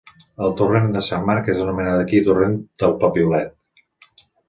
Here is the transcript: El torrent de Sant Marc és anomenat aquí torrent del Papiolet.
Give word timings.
El 0.45 0.55
torrent 0.61 0.87
de 0.95 1.03
Sant 1.09 1.27
Marc 1.27 1.53
és 1.55 1.63
anomenat 1.67 2.03
aquí 2.07 2.25
torrent 2.31 2.59
del 2.85 2.99
Papiolet. 3.07 4.23